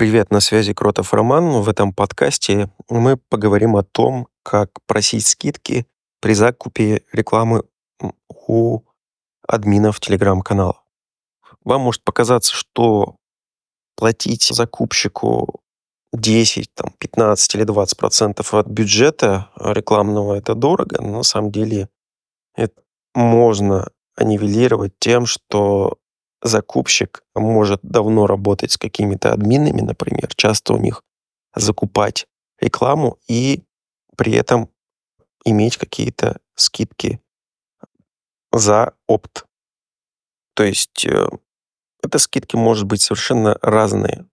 [0.00, 1.60] Привет, на связи Кротов Роман.
[1.60, 5.86] В этом подкасте мы поговорим о том, как просить скидки
[6.22, 7.64] при закупе рекламы
[8.30, 8.80] у
[9.46, 10.82] админов телеграм-канала.
[11.64, 13.16] Вам может показаться, что
[13.94, 15.60] платить закупщику
[16.14, 21.90] 10, там, 15 или 20 процентов от бюджета рекламного это дорого, но на самом деле
[22.54, 22.80] это
[23.14, 25.98] можно нивелировать тем, что
[26.42, 31.02] закупщик может давно работать с какими-то админами, например, часто у них
[31.54, 32.26] закупать
[32.58, 33.62] рекламу и
[34.16, 34.70] при этом
[35.44, 37.20] иметь какие-то скидки
[38.52, 39.46] за опт.
[40.54, 41.28] То есть э,
[42.02, 44.26] это скидки может быть совершенно разные.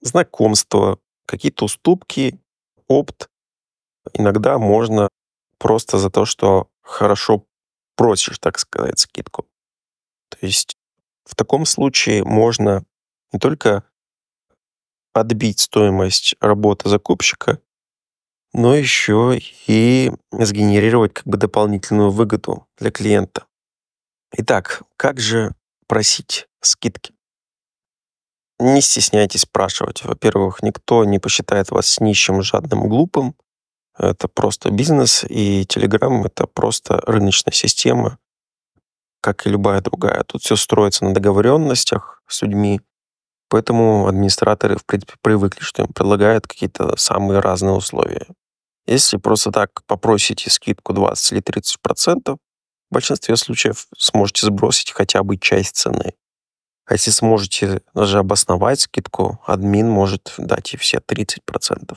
[0.00, 2.40] Знакомство, какие-то уступки,
[2.88, 3.28] опт.
[4.14, 5.08] Иногда можно
[5.58, 7.46] просто за то, что хорошо
[7.94, 9.46] просишь, так сказать, скидку.
[10.30, 10.76] То есть
[11.32, 12.84] в таком случае можно
[13.32, 13.84] не только
[15.14, 17.58] отбить стоимость работы закупщика,
[18.52, 23.46] но еще и сгенерировать как бы дополнительную выгоду для клиента.
[24.36, 25.54] Итак, как же
[25.86, 27.14] просить скидки?
[28.58, 30.04] Не стесняйтесь спрашивать.
[30.04, 33.36] Во-первых, никто не посчитает вас нищим, жадным, глупым.
[33.96, 38.18] Это просто бизнес, и Telegram— это просто рыночная система,
[39.22, 40.24] как и любая другая.
[40.24, 42.80] Тут все строится на договоренностях с людьми,
[43.48, 48.26] поэтому администраторы, в принципе, привыкли, что им предлагают какие-то самые разные условия.
[48.86, 52.38] Если просто так попросите скидку 20 или 30 процентов,
[52.90, 56.14] в большинстве случаев сможете сбросить хотя бы часть цены.
[56.86, 61.96] А если сможете даже обосновать скидку, админ может дать и все 30%.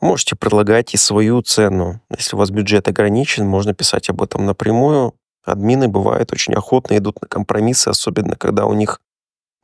[0.00, 2.00] Можете предлагать и свою цену.
[2.16, 5.14] Если у вас бюджет ограничен, можно писать об этом напрямую.
[5.50, 9.00] Админы бывают очень охотно идут на компромиссы, особенно когда у них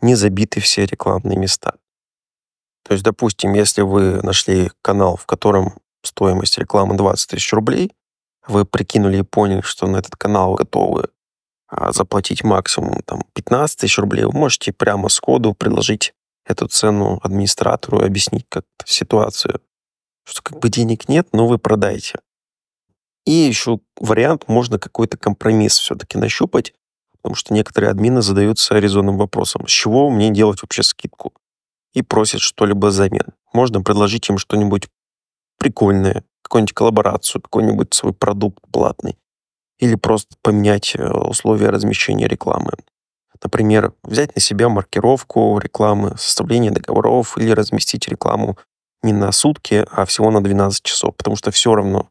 [0.01, 1.75] не забиты все рекламные места.
[2.85, 7.93] То есть, допустим, если вы нашли канал, в котором стоимость рекламы 20 тысяч рублей,
[8.47, 11.09] вы прикинули и поняли, что на этот канал готовы
[11.69, 16.15] а, заплатить максимум там, 15 тысяч рублей, вы можете прямо сходу предложить
[16.45, 19.61] эту цену администратору и объяснить как ситуацию,
[20.25, 22.21] что как бы денег нет, но вы продаете.
[23.27, 26.73] И еще вариант, можно какой-то компромисс все-таки нащупать,
[27.17, 31.35] потому что некоторые админы задаются резонным вопросом, с чего мне делать вообще скидку?
[31.93, 33.35] И просят что-либо взамен.
[33.53, 34.89] Можно предложить им что-нибудь
[35.59, 39.19] прикольное, какую-нибудь коллаборацию, какой-нибудь свой продукт платный.
[39.79, 42.73] Или просто поменять э, условия размещения рекламы.
[43.43, 48.57] Например, взять на себя маркировку рекламы, составление договоров или разместить рекламу
[49.03, 52.09] не на сутки, а всего на 12 часов, потому что все равно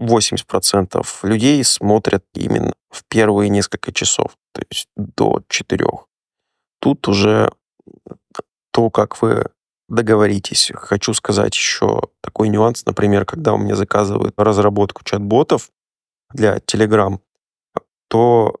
[0.00, 5.86] 80% людей смотрят именно в первые несколько часов, то есть до 4.
[6.80, 7.50] Тут уже
[8.72, 9.46] то, как вы
[9.88, 10.70] договоритесь.
[10.74, 15.70] Хочу сказать еще такой нюанс, например, когда у меня заказывают разработку чат-ботов
[16.32, 17.18] для Telegram,
[18.08, 18.56] то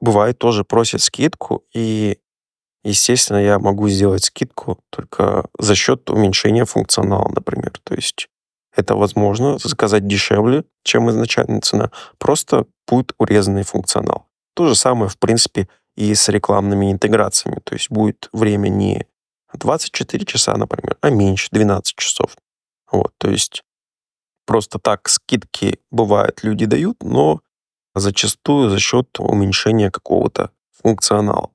[0.00, 2.18] бывает тоже просят скидку, и,
[2.82, 7.72] естественно, я могу сделать скидку только за счет уменьшения функционала, например.
[7.84, 8.28] То есть
[8.74, 11.90] это возможно заказать дешевле, чем изначальная цена.
[12.18, 14.26] Просто будет урезанный функционал.
[14.54, 17.60] То же самое, в принципе, и с рекламными интеграциями.
[17.64, 19.06] То есть будет время не
[19.52, 22.36] 24 часа, например, а меньше, 12 часов.
[22.90, 23.62] Вот, то есть
[24.46, 27.40] просто так скидки бывают, люди дают, но
[27.94, 30.50] зачастую за счет уменьшения какого-то
[30.82, 31.50] функционала.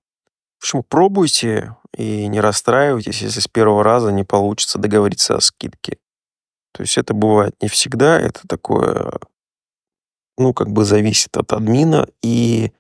[0.58, 5.98] В общем, пробуйте и не расстраивайтесь, если с первого раза не получится договориться о скидке.
[6.74, 9.12] То есть это бывает не всегда, это такое,
[10.38, 12.72] ну, как бы зависит от админа, и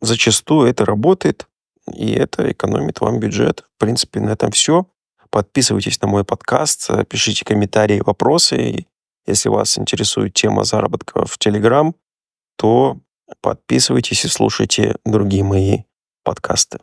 [0.00, 1.46] зачастую это работает,
[1.92, 3.64] и это экономит вам бюджет.
[3.76, 4.86] В принципе, на этом все.
[5.30, 8.86] Подписывайтесь на мой подкаст, пишите комментарии, вопросы.
[9.26, 11.94] Если вас интересует тема заработка в Telegram,
[12.56, 12.98] то
[13.40, 15.84] подписывайтесь и слушайте другие мои
[16.24, 16.80] подкасты.